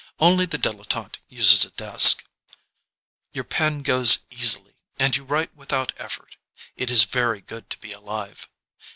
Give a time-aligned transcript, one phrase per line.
[0.19, 2.25] Only the dilettante uses a desk.
[3.33, 6.37] Your pen goes easily and you write without effort.
[6.75, 8.49] It is very good to be alive.